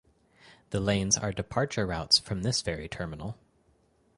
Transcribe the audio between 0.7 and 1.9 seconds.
The lanes are departure